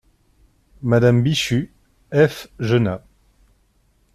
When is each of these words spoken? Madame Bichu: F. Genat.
Madame 0.81 1.21
Bichu: 1.21 1.69
F. 2.11 2.47
Genat. 2.59 3.05